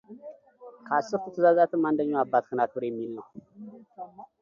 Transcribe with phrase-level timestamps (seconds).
[0.87, 3.25] ከአስርቱ ትእዛዛትም አንደኛው አባትህን አክብር የሚል ነው፡፡